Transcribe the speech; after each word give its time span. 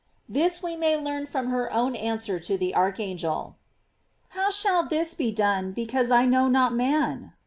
This 0.27 0.63
we 0.63 0.75
may 0.75 0.97
learn 0.97 1.27
from 1.27 1.49
her 1.51 1.71
own 1.71 1.95
answer 1.95 2.39
to 2.39 2.57
the 2.57 2.73
archangel: 2.73 3.55
"How 4.29 4.49
shall 4.49 4.81
this 4.83 5.13
be 5.13 5.31
done, 5.31 5.73
because 5.73 6.09
I 6.09 6.25
know 6.25 6.47
not 6.47 6.73
man?" 6.73 7.33